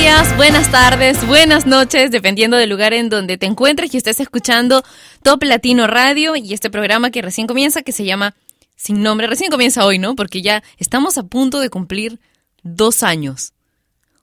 [0.00, 4.82] Días, buenas tardes, buenas noches, dependiendo del lugar en donde te encuentres y estés escuchando
[5.22, 8.34] Top Latino Radio y este programa que recién comienza, que se llama
[8.76, 9.26] Sin Nombre.
[9.26, 10.16] Recién comienza hoy, ¿no?
[10.16, 12.18] Porque ya estamos a punto de cumplir
[12.62, 13.52] dos años.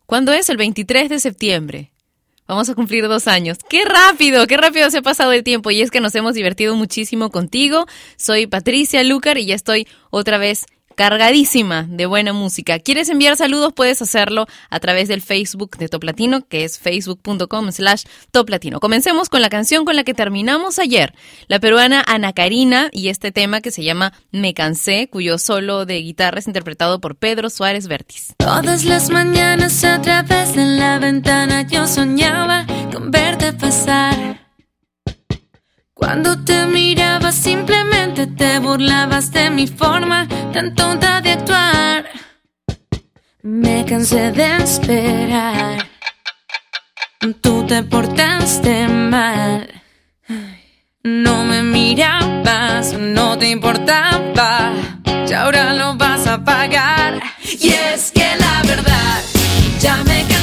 [0.07, 0.49] ¿Cuándo es?
[0.49, 1.91] El 23 de septiembre.
[2.47, 3.59] Vamos a cumplir dos años.
[3.69, 4.47] ¡Qué rápido!
[4.47, 5.69] ¡Qué rápido se ha pasado el tiempo!
[5.69, 7.85] Y es que nos hemos divertido muchísimo contigo.
[8.15, 10.65] Soy Patricia Lucar y ya estoy otra vez
[10.97, 12.79] cargadísima de buena música.
[12.79, 13.71] ¿Quieres enviar saludos?
[13.71, 18.79] Puedes hacerlo a través del Facebook de Top Latino, que es facebook.com slash Top Latino.
[18.79, 21.13] Comencemos con la canción con la que terminamos ayer,
[21.47, 26.01] la peruana Ana Karina y este tema que se llama Me Cansé, cuyo solo de
[26.01, 28.33] guitarra es interpretado por Pedro Suárez Vértiz.
[28.37, 34.46] Todas las mañanas a través de la ventana yo soñaba con verte pasar.
[35.97, 42.05] Cuando te miraba simplemente te burlabas de mi forma tan tonta de actuar.
[43.41, 45.87] Me cansé de esperar.
[47.41, 49.67] Tú te portaste mal.
[51.03, 54.73] No me mirabas, no te importaba.
[55.27, 57.21] Y ahora lo vas a pagar.
[57.43, 59.23] Y es que la verdad,
[59.81, 60.36] ya me cansé.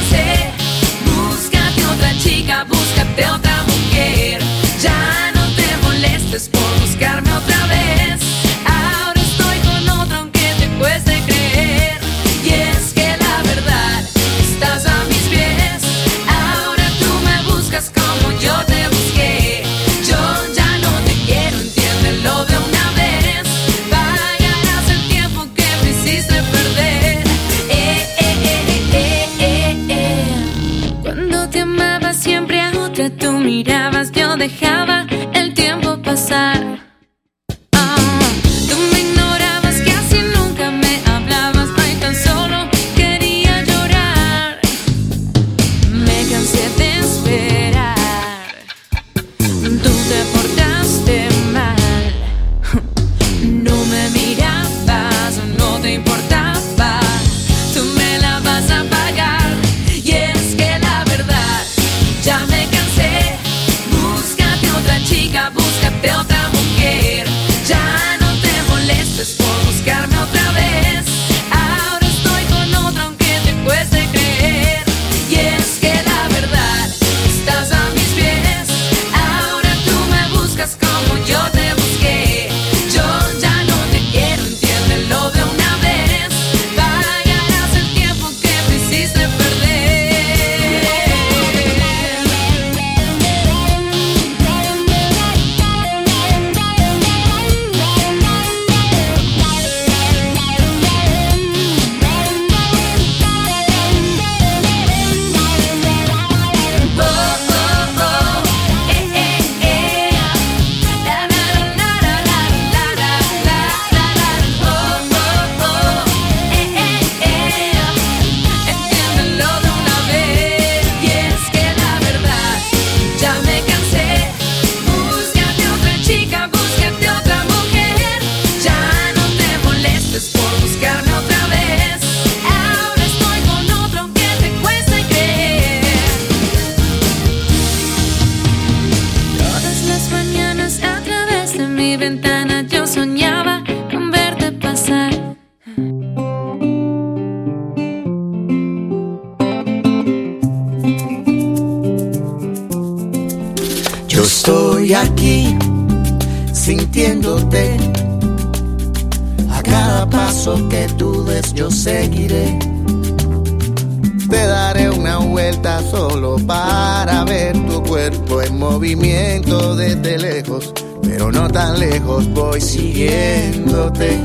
[171.73, 174.21] Lejos voy siguiéndote.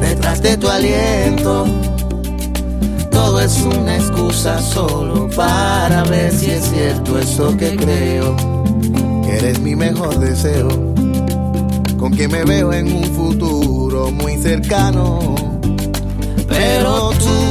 [0.00, 1.64] Detrás de tu aliento,
[3.10, 8.36] todo es una excusa solo para ver si es cierto eso que creo.
[9.24, 10.68] Que eres mi mejor deseo,
[11.98, 13.74] con quien me veo en un futuro
[14.44, 15.34] cercano.
[16.46, 17.43] Pero tú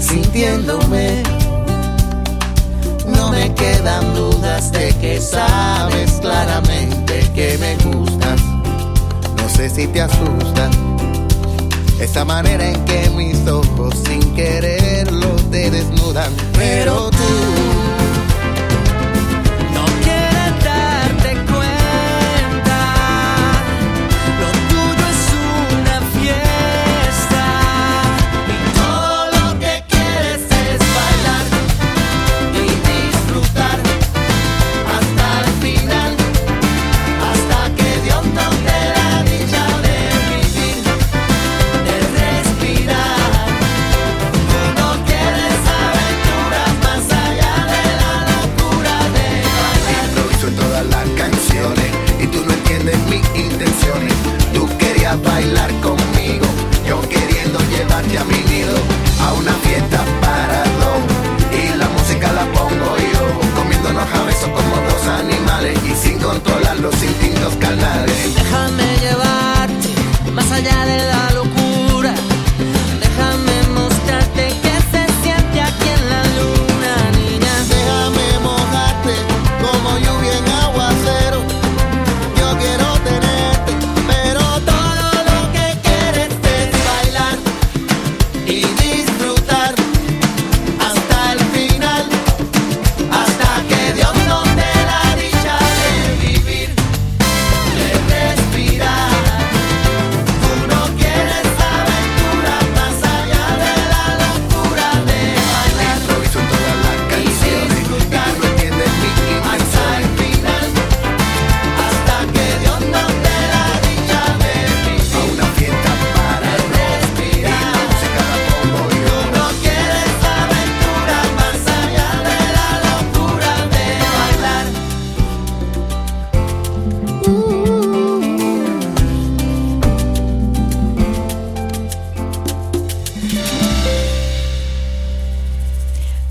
[0.00, 1.22] sintiéndome.
[3.06, 8.40] No me quedan dudas de que sabes claramente que me gustas.
[9.36, 10.70] No sé si te asusta
[12.00, 16.32] esa manera en que mis ojos sin quererlo te desnudan.
[16.54, 17.85] Pero tú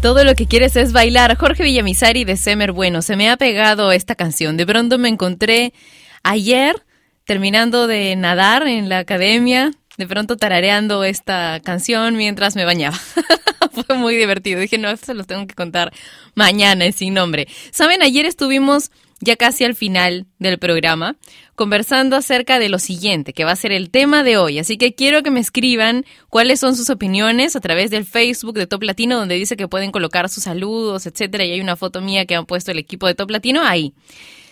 [0.05, 1.35] Todo lo que quieres es bailar.
[1.35, 3.01] Jorge Villamizari de Semer Bueno.
[3.01, 4.55] Se me ha pegado esta canción.
[4.55, 5.73] De pronto me encontré
[6.21, 6.75] ayer
[7.23, 9.71] terminando de nadar en la academia.
[9.97, 12.95] De pronto tarareando esta canción mientras me bañaba.
[13.87, 14.59] Fue muy divertido.
[14.59, 15.91] Dije, no, esto se los tengo que contar
[16.35, 17.47] mañana, es sin nombre.
[17.71, 18.91] Saben, ayer estuvimos
[19.21, 21.15] ya casi al final del programa,
[21.55, 24.59] conversando acerca de lo siguiente, que va a ser el tema de hoy.
[24.59, 28.67] Así que quiero que me escriban cuáles son sus opiniones a través del Facebook de
[28.67, 32.25] Top Latino, donde dice que pueden colocar sus saludos, etcétera, y hay una foto mía
[32.25, 33.93] que han puesto el equipo de Top Latino ahí.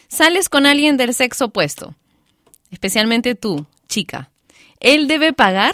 [0.08, 1.96] Sales con alguien del sexo opuesto,
[2.72, 4.30] especialmente tú, chica.
[4.80, 5.74] ¿Él debe pagar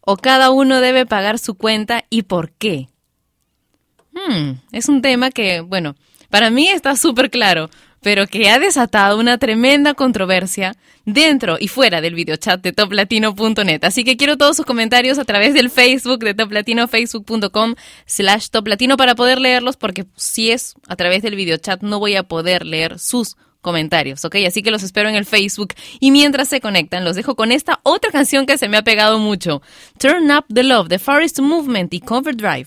[0.00, 2.88] o cada uno debe pagar su cuenta y por qué?
[4.12, 5.96] Hmm, es un tema que, bueno,
[6.30, 7.70] para mí está súper claro,
[8.02, 13.84] pero que ha desatado una tremenda controversia dentro y fuera del videochat de toplatino.net.
[13.84, 17.74] Así que quiero todos sus comentarios a través del Facebook de Top Latino, facebook.com
[18.06, 22.24] slash toplatino para poder leerlos, porque si es a través del videochat no voy a
[22.24, 24.36] poder leer sus comentarios, ¿ok?
[24.46, 25.74] Así que los espero en el Facebook.
[26.00, 29.18] Y mientras se conectan, los dejo con esta otra canción que se me ha pegado
[29.18, 29.62] mucho.
[29.98, 32.66] Turn Up the Love, de Forest Movement y Cover Drive.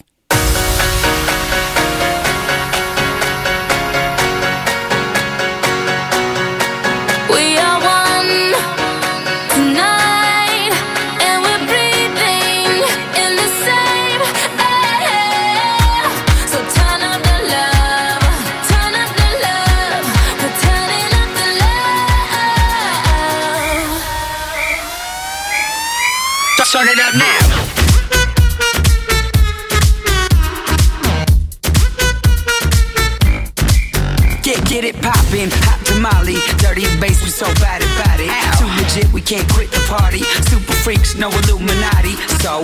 [26.82, 27.62] turn it up now.
[34.42, 38.30] Get, get it poppin', hot tamale, dirty bass, we so bad about it.
[38.30, 38.60] Ow.
[38.60, 40.24] Too legit, we can't quit the party.
[40.50, 42.16] Super freaks, no Illuminati.
[42.42, 42.64] So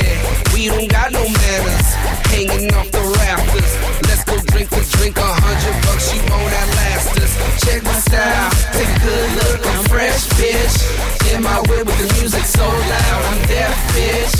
[0.00, 0.20] there.
[0.54, 1.88] We don't got no manners.
[2.32, 3.72] Hanging off the rafters.
[4.08, 5.16] Let's go drink the drink.
[5.16, 7.32] A hundred bucks, you won't outlast us.
[7.64, 8.50] Check my style.
[8.72, 9.60] Take a good look.
[9.66, 10.76] I'm fresh, bitch.
[11.34, 13.22] In my way with the music so loud.
[13.30, 14.39] I'm deaf, bitch.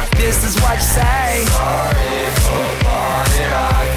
[0.21, 1.45] this is what you say.
[1.49, 2.91] Sorry for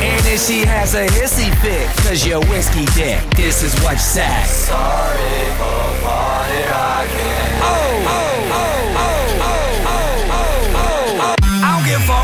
[0.05, 3.99] and if she has a hissy fit, cause you're whiskey dick, this is what you
[3.99, 4.45] say.
[4.47, 7.61] Sorry for what I can.
[7.63, 8.04] Oh!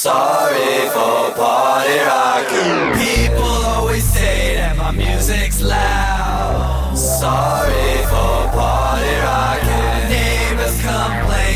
[0.00, 2.94] Sorry for party rocking.
[3.02, 6.94] People always say that my music's loud.
[6.96, 10.08] Sorry for party rocking.
[10.08, 11.47] Neighbors complain,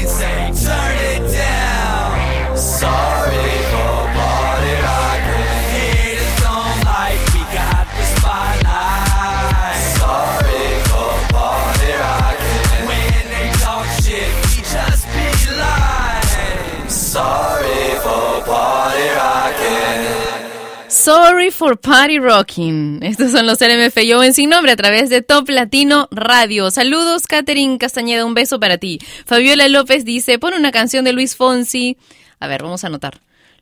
[20.89, 23.03] Sorry for Party Rocking.
[23.03, 26.71] Estos son los LMFAO en sin nombre a través de Top Latino Radio.
[26.71, 29.01] Saludos, Catherine Castañeda, un beso para ti.
[29.25, 31.97] Fabiola López dice, pon una canción de Luis Fonsi.
[32.41, 33.21] A ver, vamos a anotar.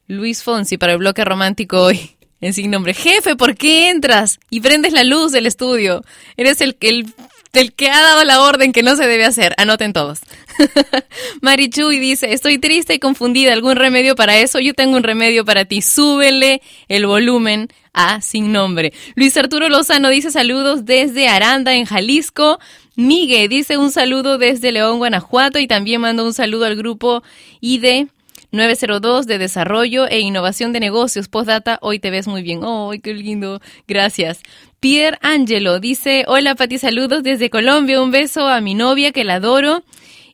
[0.09, 2.17] Luis Fonsi para el bloque romántico hoy.
[2.41, 2.95] En sin nombre.
[2.95, 6.03] Jefe, ¿por qué entras y prendes la luz del estudio?
[6.37, 7.07] Eres el, el,
[7.53, 9.55] el que ha dado la orden que no se debe hacer.
[9.57, 10.21] Anoten todos.
[11.41, 13.53] Marichuy dice, estoy triste y confundida.
[13.53, 14.61] ¿Algún remedio para eso?
[14.61, 15.83] Yo tengo un remedio para ti.
[15.83, 18.93] Súbele el volumen a sin nombre.
[19.17, 22.59] Luis Arturo Lozano dice saludos desde Aranda, en Jalisco.
[22.97, 25.59] Migue dice un saludo desde León, Guanajuato.
[25.59, 27.23] Y también manda un saludo al grupo
[27.61, 28.07] ID
[28.53, 31.29] 902 de Desarrollo e Innovación de Negocios.
[31.29, 32.61] Postdata, hoy te ves muy bien.
[32.65, 33.61] ¡Ay, qué lindo!
[33.87, 34.41] Gracias.
[34.81, 38.03] Pierre Angelo dice, hola Pati, saludos desde Colombia.
[38.03, 39.85] Un beso a mi novia que la adoro.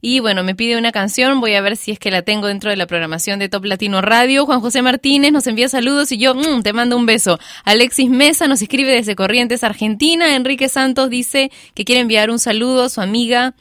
[0.00, 2.70] Y bueno, me pide una canción, voy a ver si es que la tengo dentro
[2.70, 4.46] de la programación de Top Latino Radio.
[4.46, 7.40] Juan José Martínez nos envía saludos y yo mm, te mando un beso.
[7.64, 10.36] Alexis Mesa nos escribe desde Corrientes, Argentina.
[10.36, 13.56] Enrique Santos dice que quiere enviar un saludo a su amiga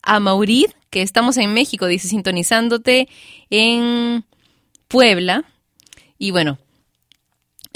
[0.00, 3.08] a Maurid, que estamos en México, dice sintonizándote
[3.50, 4.24] en
[4.88, 5.44] Puebla.
[6.18, 6.56] Y bueno,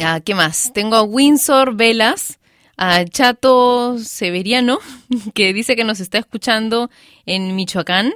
[0.00, 0.72] ah, ¿qué más?
[0.72, 2.38] Tengo a Windsor Velas,
[2.76, 4.78] a Chato Severiano,
[5.34, 6.90] que dice que nos está escuchando
[7.26, 8.12] en Michoacán.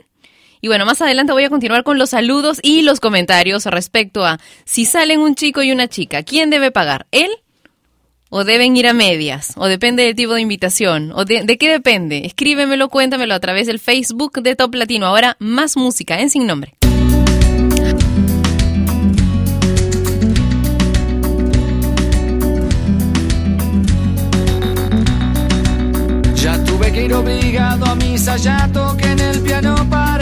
[0.60, 4.38] Y bueno, más adelante voy a continuar con los saludos y los comentarios respecto a
[4.64, 7.06] si salen un chico y una chica, ¿quién debe pagar?
[7.10, 7.30] ¿Él?
[8.30, 9.52] ¿O deben ir a medias?
[9.56, 11.12] ¿O depende del tipo de invitación?
[11.14, 12.24] ¿O de, de qué depende?
[12.24, 15.06] Escríbemelo, cuéntamelo a través del Facebook de Top Latino.
[15.06, 16.78] Ahora más música en sin nombre.
[27.82, 30.21] Obligado a misa, ya toqué en el piano para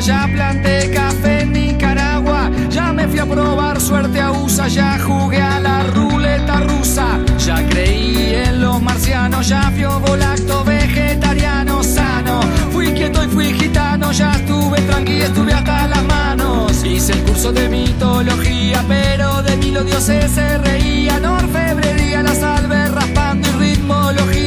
[0.00, 5.40] ya planté café en Nicaragua, ya me fui a probar suerte a USA, ya jugué
[5.40, 12.40] a la ruleta rusa, ya creí en los marcianos, ya fui volacto vegetariano sano,
[12.72, 17.52] fui quieto y fui gitano, ya estuve tranqui, estuve hasta las manos, hice el curso
[17.52, 20.95] de mitología, pero de mí los dioses se reían,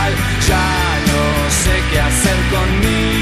[0.00, 0.12] igual,
[0.48, 3.20] ya no sé qué hacer conmigo.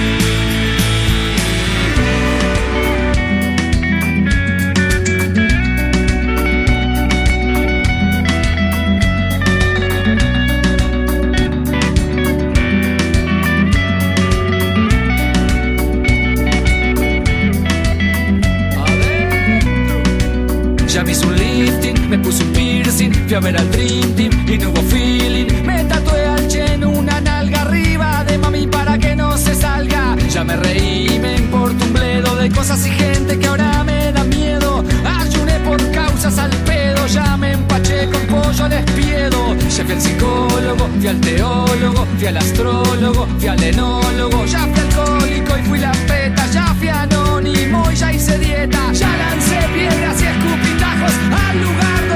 [20.88, 24.58] Ya me un lifting, me puse un piercing, fui a ver al Dream Team y
[24.58, 24.82] no hubo
[30.38, 34.12] Ya me reí, y me importa un bledo de cosas y gente que ahora me
[34.12, 34.84] da miedo.
[35.04, 39.56] Ayuné por causas al pedo, ya me empaché con pollo al espiedo.
[39.56, 44.44] Ya fui al psicólogo, fui al teólogo, fui al astrólogo, fui al enólogo.
[44.44, 48.92] Ya fui alcohólico y fui la peta, ya fui anónimo y ya hice dieta.
[48.92, 51.14] Ya lancé piedras y escupitajos
[51.48, 52.07] al lugar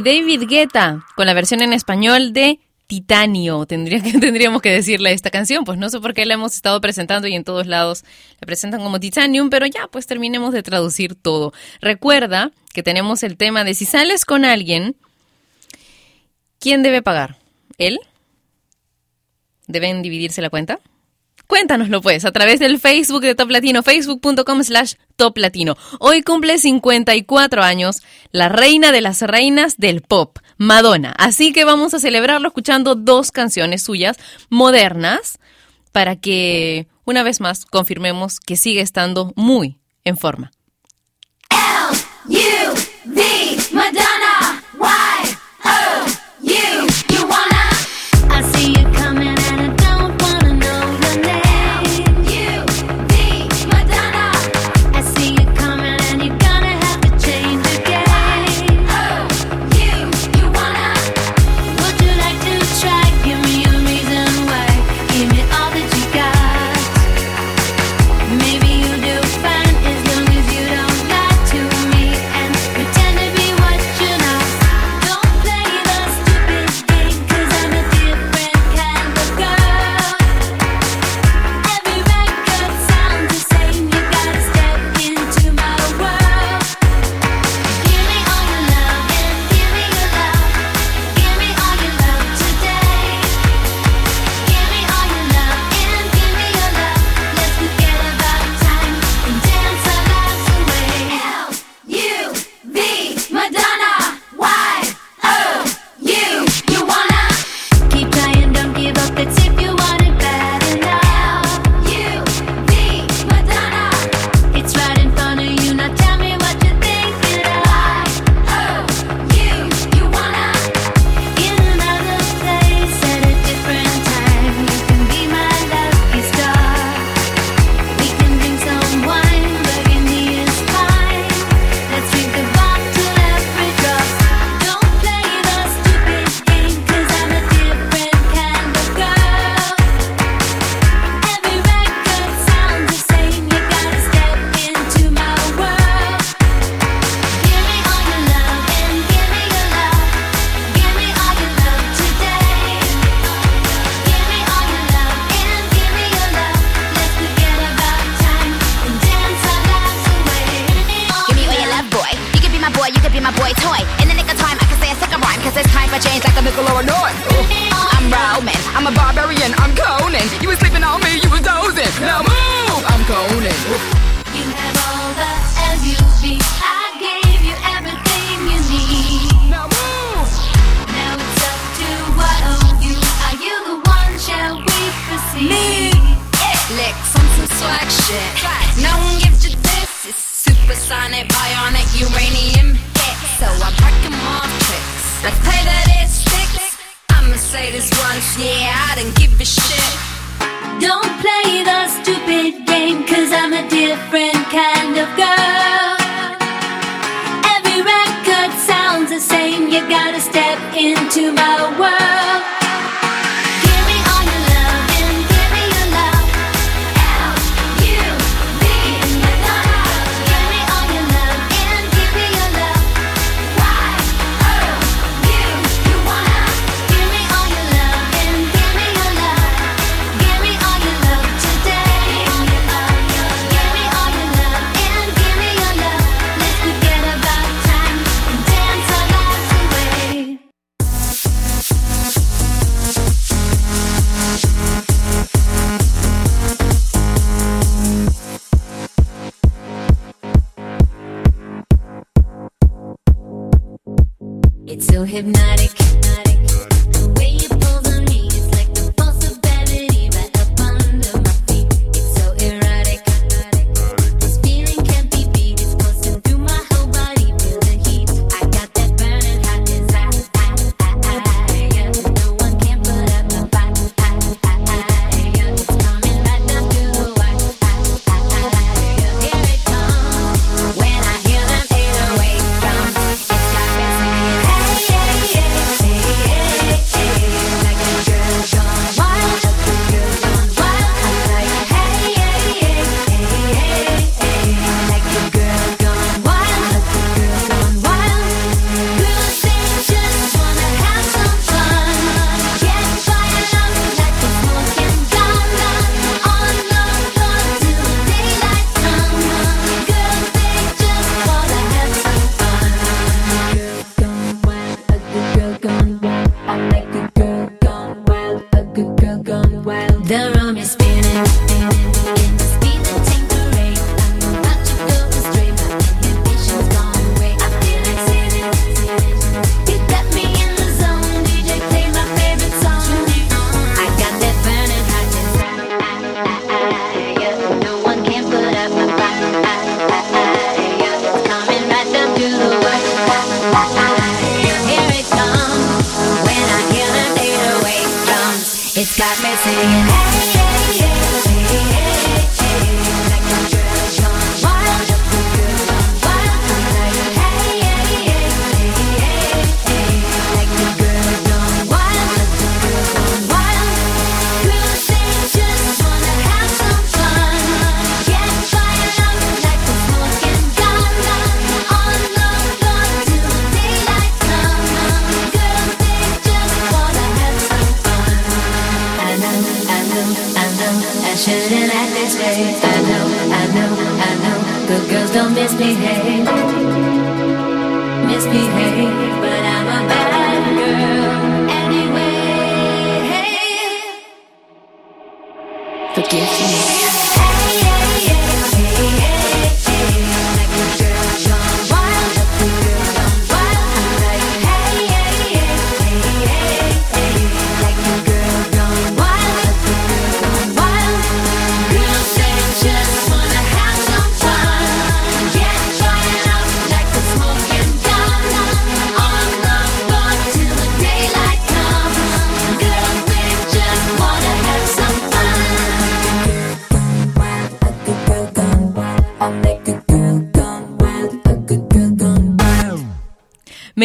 [0.00, 3.76] David Guetta con la versión en español de Titanio, que,
[4.20, 7.34] tendríamos que decirle esta canción, pues no sé por qué la hemos estado presentando y
[7.34, 8.04] en todos lados
[8.40, 11.52] la presentan como Titanium, pero ya, pues terminemos de traducir todo.
[11.80, 14.96] Recuerda que tenemos el tema de si sales con alguien,
[16.60, 17.38] ¿quién debe pagar?
[17.78, 17.98] ¿Él?
[19.66, 20.78] ¿Deben dividirse la cuenta?
[21.46, 25.76] Cuéntanoslo pues a través del Facebook de Top Latino, facebook.com slash Top Latino.
[26.00, 31.14] Hoy cumple 54 años la reina de las reinas del pop, Madonna.
[31.18, 34.16] Así que vamos a celebrarlo escuchando dos canciones suyas
[34.50, 35.38] modernas
[35.92, 40.50] para que una vez más confirmemos que sigue estando muy en forma.
[42.28, 43.65] L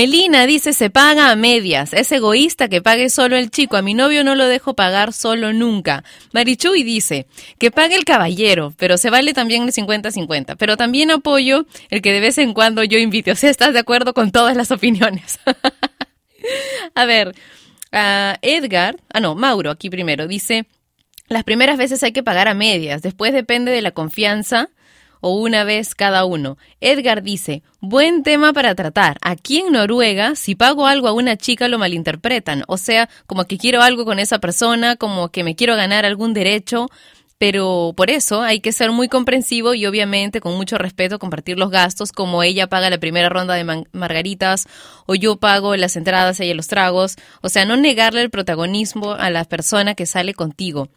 [0.01, 1.93] Melina dice, se paga a medias.
[1.93, 3.77] Es egoísta que pague solo el chico.
[3.77, 6.03] A mi novio no lo dejo pagar solo nunca.
[6.33, 7.27] Marichuy dice,
[7.59, 10.55] que pague el caballero, pero se vale también el 50-50.
[10.57, 13.31] Pero también apoyo el que de vez en cuando yo invite.
[13.31, 15.37] O sea, estás de acuerdo con todas las opiniones.
[16.95, 17.35] a ver,
[17.91, 20.65] ah, Edgar, ah no, Mauro aquí primero, dice,
[21.27, 24.71] las primeras veces hay que pagar a medias, después depende de la confianza
[25.21, 26.57] o una vez cada uno.
[26.81, 29.17] Edgar dice, buen tema para tratar.
[29.21, 33.57] Aquí en Noruega, si pago algo a una chica lo malinterpretan, o sea, como que
[33.57, 36.89] quiero algo con esa persona, como que me quiero ganar algún derecho,
[37.41, 41.71] pero por eso hay que ser muy comprensivo y obviamente con mucho respeto compartir los
[41.71, 44.67] gastos, como ella paga la primera ronda de margaritas
[45.07, 49.31] o yo pago las entradas, ella los tragos, o sea, no negarle el protagonismo a
[49.31, 50.89] la persona que sale contigo.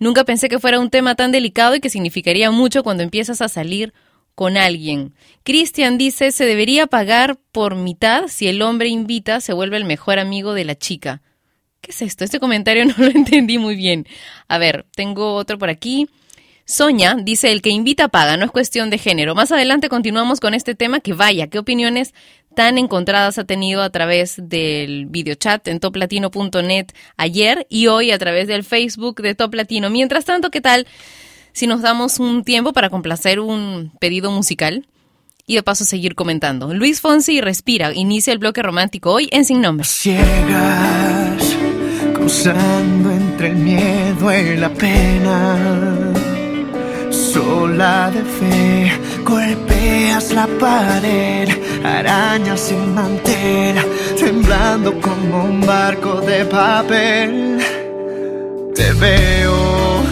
[0.00, 3.48] Nunca pensé que fuera un tema tan delicado y que significaría mucho cuando empiezas a
[3.48, 3.94] salir
[4.34, 5.14] con alguien.
[5.44, 10.18] Cristian dice, se debería pagar por mitad si el hombre invita, se vuelve el mejor
[10.18, 11.22] amigo de la chica.
[11.84, 12.24] ¿Qué es esto?
[12.24, 14.06] Este comentario no lo entendí muy bien.
[14.48, 16.08] A ver, tengo otro por aquí.
[16.64, 19.34] Sonia dice, el que invita paga, no es cuestión de género.
[19.34, 22.14] Más adelante continuamos con este tema que vaya, qué opiniones
[22.56, 26.86] tan encontradas ha tenido a través del videochat en toplatino.net
[27.18, 29.90] ayer y hoy a través del Facebook de Top Latino.
[29.90, 30.86] Mientras tanto, ¿qué tal
[31.52, 34.86] si nos damos un tiempo para complacer un pedido musical?
[35.46, 36.72] Y de paso seguir comentando.
[36.72, 39.86] Luis Fonsi Respira inicia el bloque romántico hoy en Sin Nombre.
[42.34, 45.56] Cruzando entre el miedo y la pena.
[47.10, 48.92] Sola de fe,
[49.24, 51.48] golpeas la pared,
[51.84, 53.76] arañas sin mantel,
[54.18, 57.58] temblando como un barco de papel.
[58.74, 60.02] Te veo,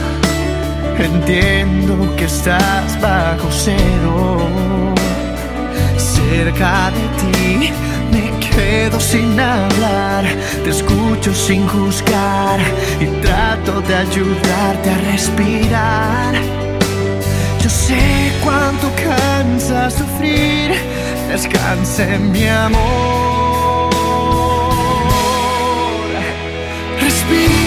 [0.98, 4.48] entiendo que estás bajo cero.
[5.96, 7.72] Cerca de ti
[8.54, 10.24] quedo sin hablar,
[10.64, 12.60] te escucho sin juzgar
[13.00, 16.34] y trato de ayudarte a respirar.
[17.62, 20.72] Yo sé cuánto cansa sufrir,
[21.28, 23.90] descanse mi amor.
[27.00, 27.61] Respira,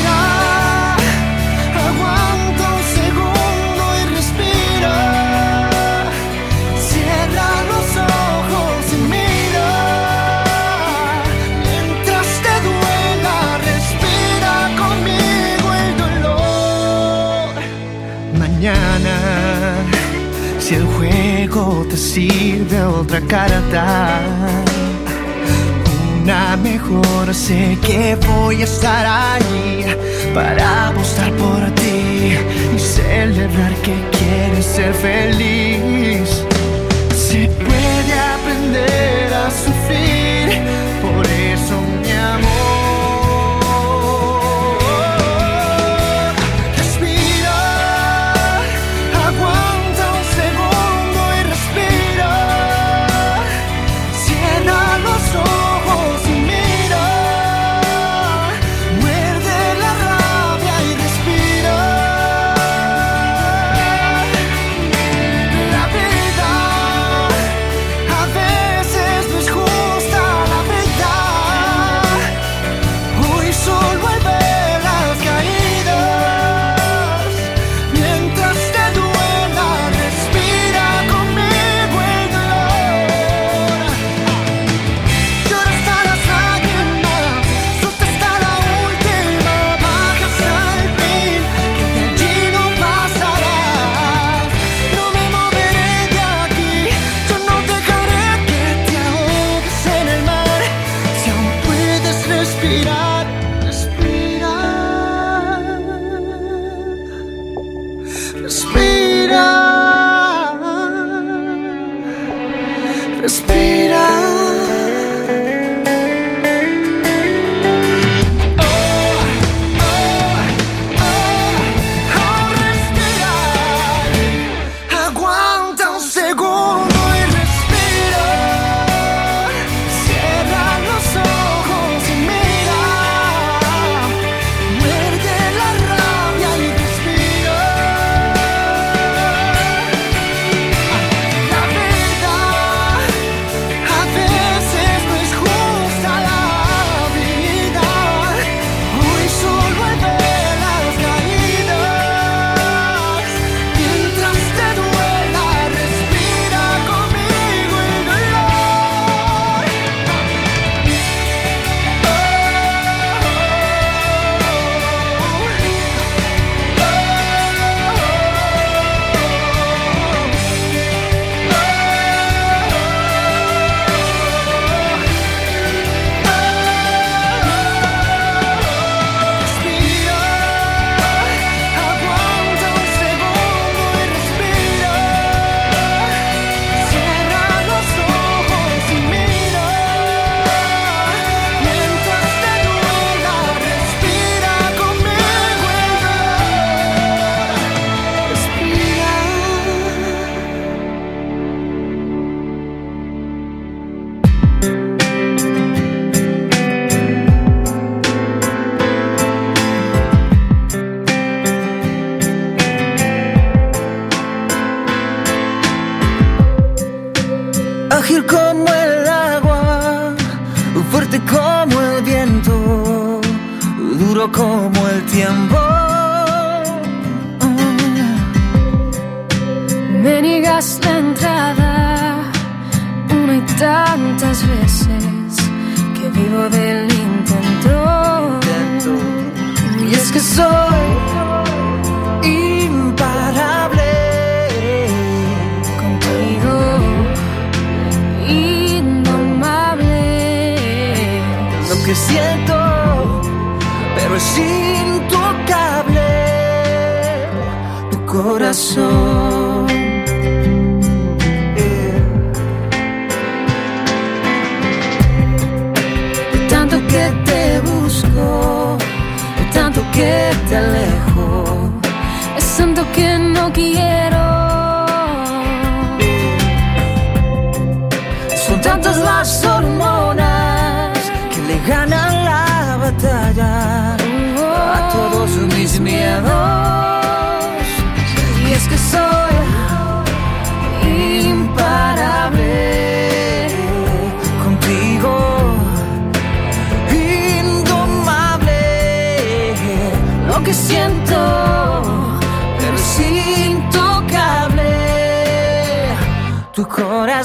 [21.55, 24.19] te sirve otra carta,
[26.21, 29.85] una mejor, sé que voy a estar ahí
[30.33, 32.35] para apostar por ti
[32.75, 36.43] y celebrar que quieres ser feliz.
[37.15, 40.14] Se puede aprender a sufrir,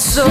[0.00, 0.29] corazón.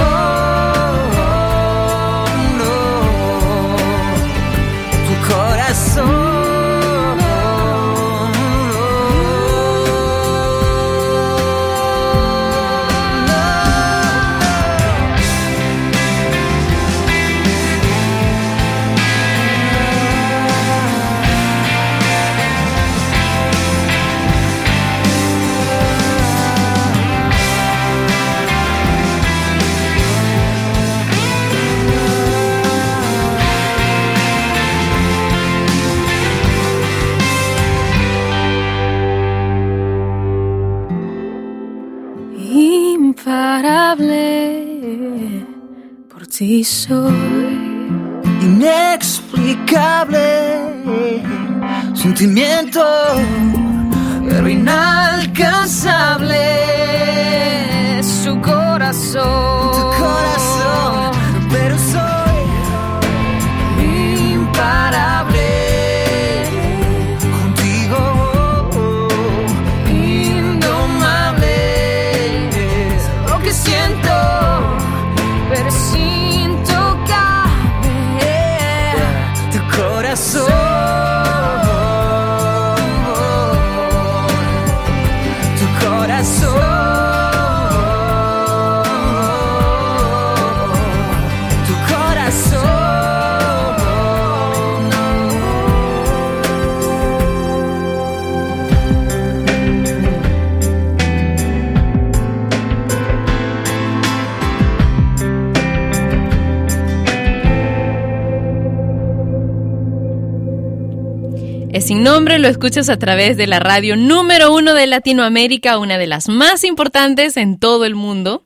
[111.90, 116.06] Sin nombre lo escuchas a través de la radio número uno de Latinoamérica, una de
[116.06, 118.44] las más importantes en todo el mundo.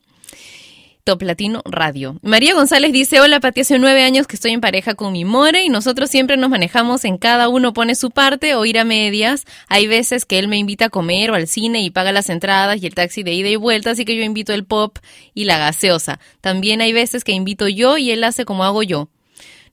[1.05, 2.19] Top Latino Radio.
[2.23, 5.63] María González dice, hola Pati, hace nueve años que estoy en pareja con mi more
[5.63, 9.45] y nosotros siempre nos manejamos en cada uno pone su parte o ir a medias.
[9.69, 12.83] Hay veces que él me invita a comer o al cine y paga las entradas
[12.83, 14.97] y el taxi de ida y vuelta, así que yo invito el pop
[15.35, 16.19] y la gaseosa.
[16.41, 19.11] También hay veces que invito yo y él hace como hago yo.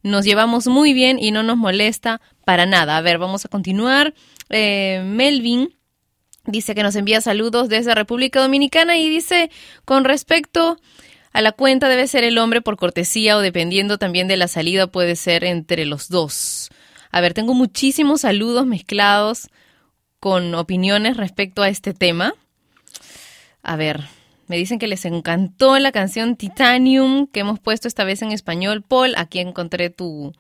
[0.04, 2.98] Nos llevamos muy bien y no nos molesta para nada.
[2.98, 4.14] A ver, vamos a continuar.
[4.50, 5.74] Eh, Melvin
[6.44, 9.50] dice que nos envía saludos desde República Dominicana y dice
[9.86, 10.78] con respecto
[11.32, 14.88] a la cuenta debe ser el hombre por cortesía o dependiendo también de la salida
[14.88, 16.72] puede ser entre los dos.
[17.10, 19.48] A ver, tengo muchísimos saludos mezclados
[20.20, 22.34] con opiniones respecto a este tema.
[23.64, 24.02] A ver,
[24.48, 28.82] me dicen que les encantó la canción Titanium que hemos puesto esta vez en español.
[28.82, 30.34] Paul, aquí encontré tu,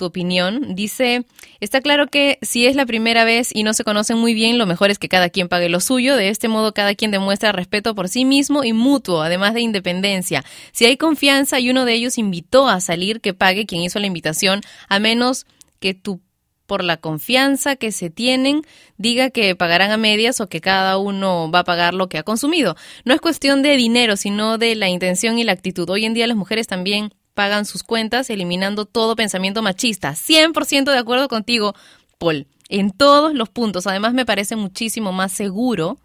[0.00, 0.74] tu opinión.
[0.74, 1.26] Dice,
[1.60, 4.64] está claro que si es la primera vez y no se conocen muy bien, lo
[4.64, 6.16] mejor es que cada quien pague lo suyo.
[6.16, 10.42] De este modo, cada quien demuestra respeto por sí mismo y mutuo, además de independencia.
[10.72, 14.06] Si hay confianza y uno de ellos invitó a salir, que pague quien hizo la
[14.06, 15.44] invitación, a menos
[15.80, 16.22] que tú
[16.64, 18.62] por la confianza que se tienen,
[18.96, 22.22] diga que pagarán a medias o que cada uno va a pagar lo que ha
[22.22, 22.74] consumido.
[23.04, 25.90] No es cuestión de dinero, sino de la intención y la actitud.
[25.90, 30.10] Hoy en día las mujeres también pagan sus cuentas, eliminando todo pensamiento machista.
[30.10, 31.74] 100% de acuerdo contigo,
[32.18, 33.86] Paul, en todos los puntos.
[33.86, 35.96] Además, me parece muchísimo más seguro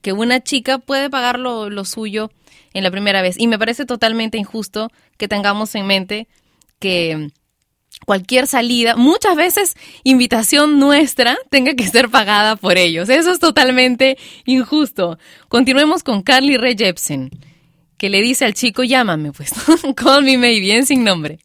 [0.00, 2.32] que una chica puede pagar lo, suyo
[2.74, 3.38] en la primera vez.
[3.38, 6.26] Y me parece totalmente injusto que tengamos en mente
[6.80, 7.30] que
[8.04, 13.08] cualquier salida, muchas veces invitación nuestra tenga que ser pagada por ellos.
[13.08, 15.16] Eso es totalmente injusto.
[15.46, 17.30] Continuemos con Carly Rae Jepsen
[18.02, 19.52] que le dice al chico, llámame pues,
[19.96, 21.38] call me maybe, en sin nombre.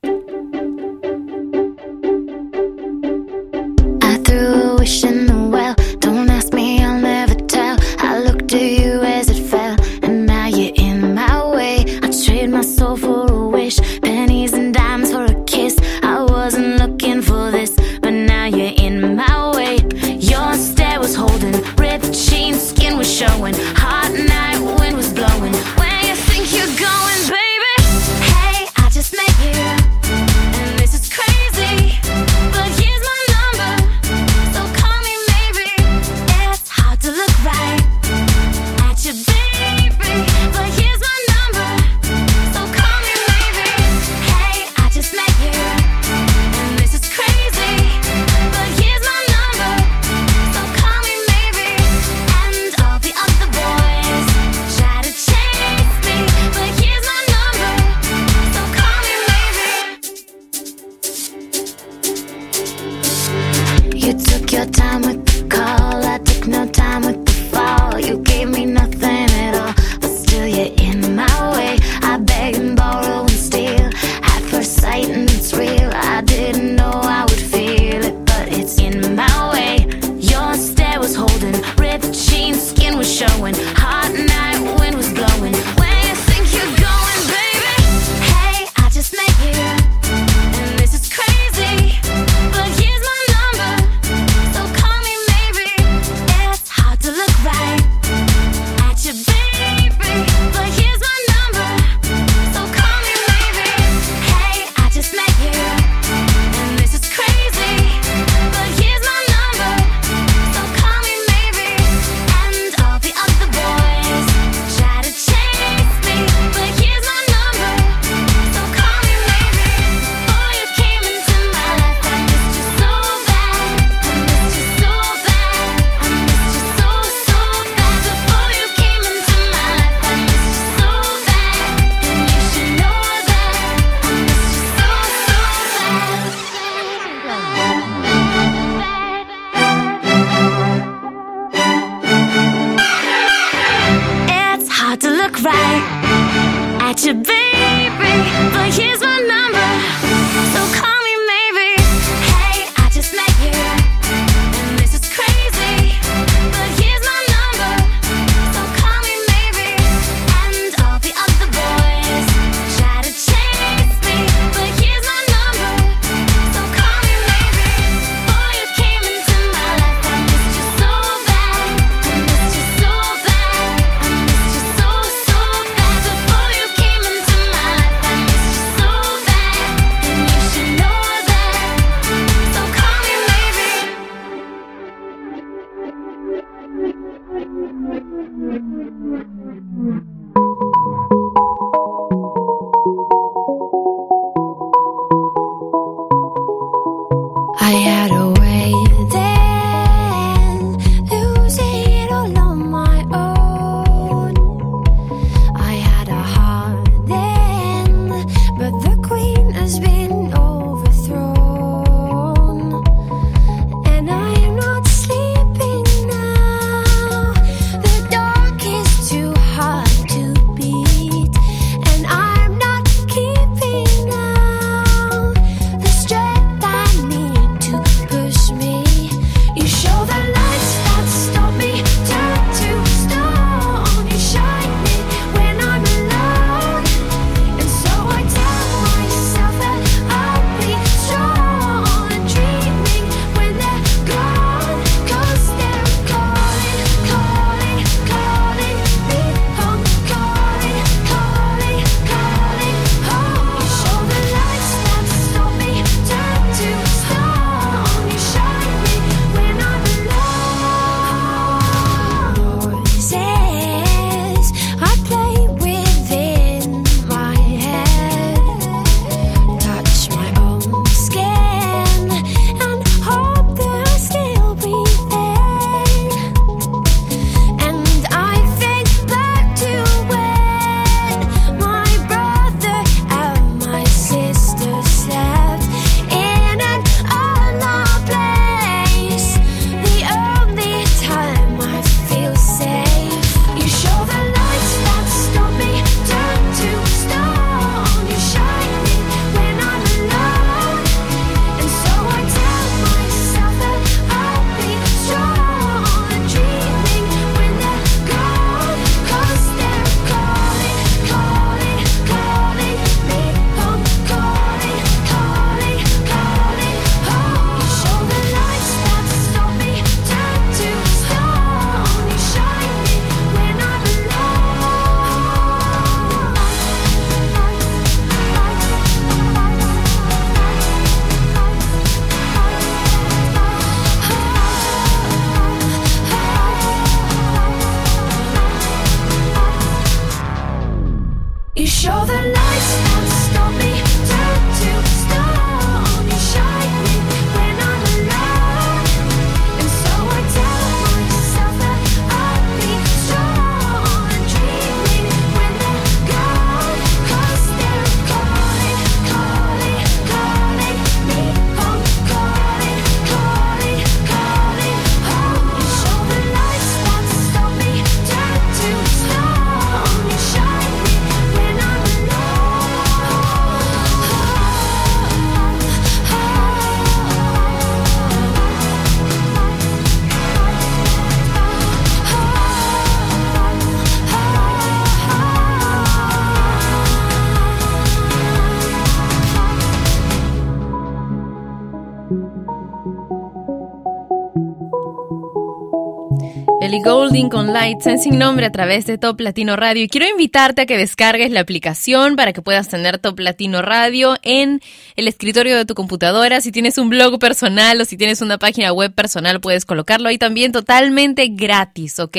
[396.69, 399.83] Golding con Lights en sin nombre a través de Top Latino Radio.
[399.83, 404.15] Y quiero invitarte a que descargues la aplicación para que puedas tener Top Latino Radio
[404.21, 404.61] en
[404.97, 406.41] el escritorio de tu computadora.
[406.41, 410.17] Si tienes un blog personal o si tienes una página web personal, puedes colocarlo ahí
[410.17, 412.17] también totalmente gratis, ¿ok?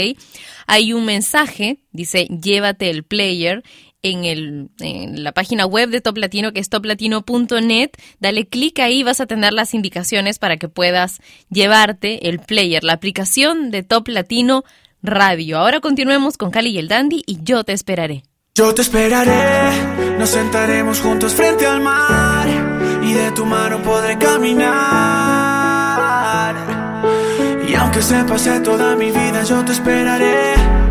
[0.66, 3.62] Hay un mensaje, dice llévate el player
[4.02, 4.70] en,
[5.22, 7.90] la página web de Top Latino, que es toplatino.net.
[8.20, 11.20] Dale clic ahí, vas a tener las indicaciones para que puedas
[11.50, 14.64] llevarte el player, la aplicación de Top Latino
[15.02, 15.58] Radio.
[15.58, 18.22] Ahora continuemos con Cali y el Dandy y yo te esperaré.
[18.54, 22.48] Yo te esperaré, nos sentaremos juntos frente al mar
[23.04, 24.68] y de tu mano podré caminar.
[27.68, 30.87] Y aunque se pase toda mi vida, yo te esperaré.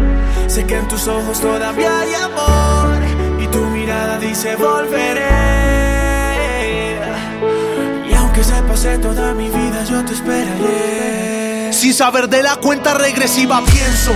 [0.58, 2.98] Sé que en tus ojos todavía hay amor
[3.40, 5.22] y tu mirada dice volveré.
[8.10, 11.72] Y aunque se pase toda mi vida, yo te esperaré.
[11.72, 14.16] Sin saber de la cuenta regresiva pienso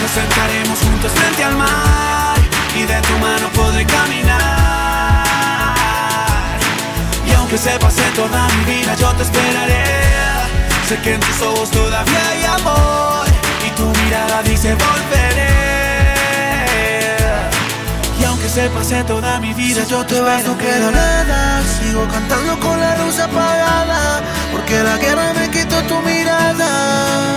[0.00, 2.36] nos sentaremos juntos frente al mar
[2.74, 5.24] y de tu mano podré caminar.
[7.26, 9.84] Y aunque se pase toda mi vida, yo te esperaré.
[10.88, 13.26] Sé que en tus ojos todavía hay amor
[13.66, 15.56] y tu mirada dice volveré.
[18.20, 22.06] Y aunque se pase toda mi vida, Si yo te vas no queda nada Sigo
[22.08, 24.22] cantando con la luz apagada
[24.52, 27.36] Porque la guerra me quitó tu mirada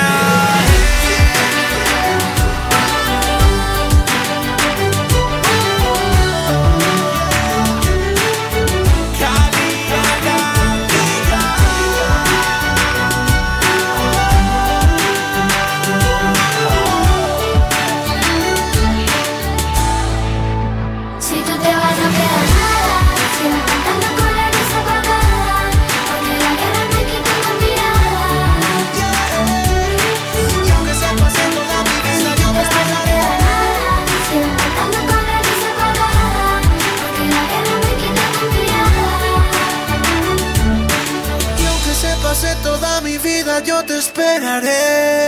[44.59, 45.20] Te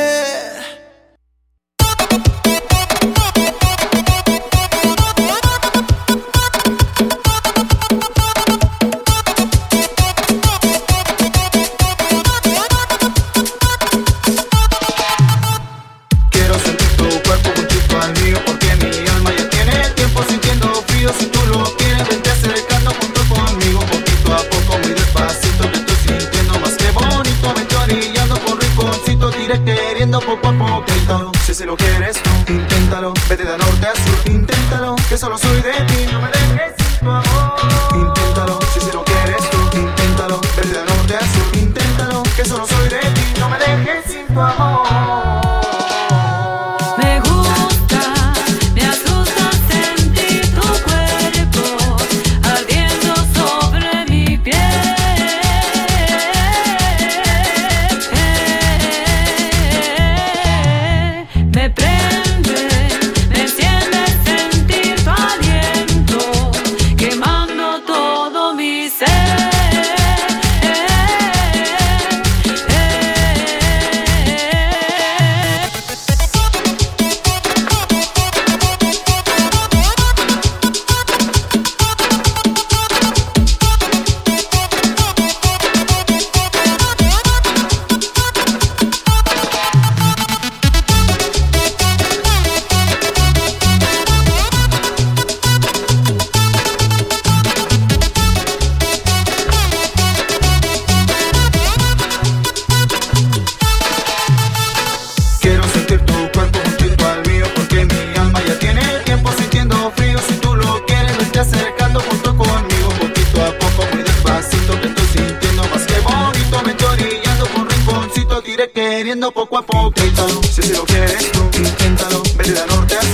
[118.63, 119.63] iré queriendo poco a.
[119.87, 122.23] Inténtalo, si así lo quieres tú, inténtalo.
[122.35, 123.12] Vete de norte a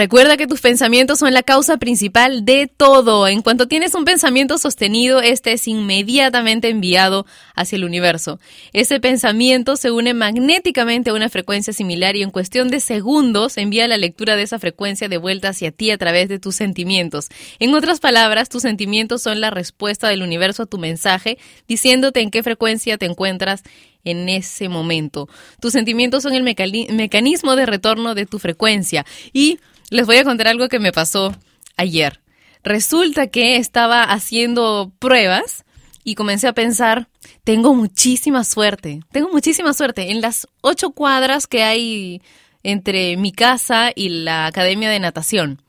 [0.00, 3.28] Recuerda que tus pensamientos son la causa principal de todo.
[3.28, 8.40] En cuanto tienes un pensamiento sostenido, este es inmediatamente enviado hacia el universo.
[8.72, 13.86] Ese pensamiento se une magnéticamente a una frecuencia similar y en cuestión de segundos envía
[13.88, 17.28] la lectura de esa frecuencia de vuelta hacia ti a través de tus sentimientos.
[17.58, 21.36] En otras palabras, tus sentimientos son la respuesta del universo a tu mensaje,
[21.68, 23.64] diciéndote en qué frecuencia te encuentras
[24.04, 25.28] en ese momento.
[25.60, 29.04] Tus sentimientos son el mecani- mecanismo de retorno de tu frecuencia.
[29.34, 29.58] Y
[29.90, 31.34] les voy a contar algo que me pasó
[31.76, 32.20] ayer.
[32.62, 35.64] Resulta que estaba haciendo pruebas
[36.04, 37.08] y comencé a pensar,
[37.44, 40.10] tengo muchísima suerte, tengo muchísima suerte.
[40.10, 42.22] En las ocho cuadras que hay
[42.62, 45.62] entre mi casa y la academia de natación.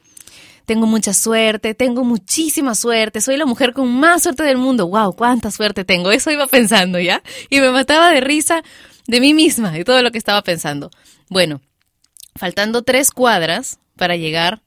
[0.65, 4.87] Tengo mucha suerte, tengo muchísima suerte, soy la mujer con más suerte del mundo.
[4.87, 5.13] ¡Wow!
[5.13, 6.11] ¡Cuánta suerte tengo!
[6.11, 7.23] Eso iba pensando, ¿ya?
[7.49, 8.63] Y me mataba de risa
[9.07, 10.91] de mí misma y todo lo que estaba pensando.
[11.29, 11.61] Bueno,
[12.35, 14.63] faltando tres cuadras para llegar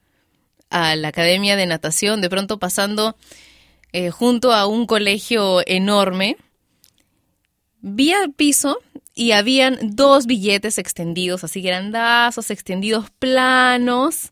[0.69, 3.17] a la academia de natación, de pronto pasando
[3.91, 6.37] eh, junto a un colegio enorme,
[7.81, 8.79] vi al piso
[9.13, 14.31] y habían dos billetes extendidos, así grandazos, extendidos planos,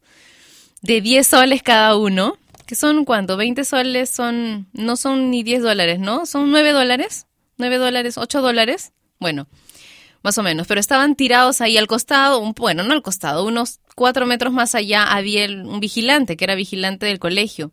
[0.82, 5.62] de 10 soles cada uno, que son cuánto, 20 soles son, no son ni 10
[5.64, 6.26] dólares, ¿no?
[6.26, 7.28] Son 9 dólares,
[7.58, 9.47] 9 dólares, 8 dólares, bueno,
[10.24, 13.82] más o menos, pero estaban tirados ahí al costado, un- bueno, no al costado, unos
[13.95, 17.71] 4 metros más allá había un vigilante, que era vigilante del colegio.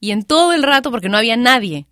[0.00, 1.86] Y en todo el rato, porque no había nadie,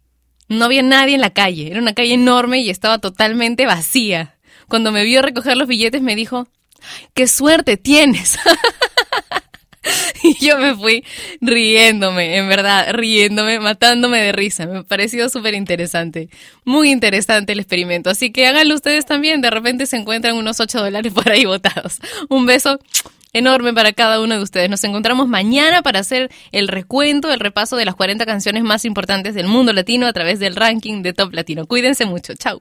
[0.49, 4.37] no había nadie en la calle, era una calle enorme y estaba totalmente vacía.
[4.69, 6.49] Cuando me vio recoger los billetes me dijo,
[7.15, 8.39] ¡qué suerte tienes!
[10.23, 11.05] y yo me fui
[11.41, 14.67] riéndome, en verdad, riéndome, matándome de risa.
[14.67, 16.29] Me ha parecido súper interesante,
[16.65, 18.11] muy interesante el experimento.
[18.11, 21.99] Así que háganlo ustedes también, de repente se encuentran unos 8 dólares por ahí botados.
[22.29, 22.79] Un beso
[23.33, 24.69] enorme para cada uno de ustedes.
[24.69, 29.35] Nos encontramos mañana para hacer el recuento, el repaso de las 40 canciones más importantes
[29.35, 31.67] del mundo latino a través del ranking de Top Latino.
[31.67, 32.35] Cuídense mucho.
[32.35, 32.61] Chau.